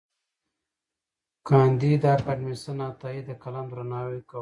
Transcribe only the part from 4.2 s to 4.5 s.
کاوه.